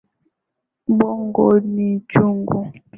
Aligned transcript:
Mboga 0.91 1.45
ni 1.73 1.89
chungu. 2.09 2.59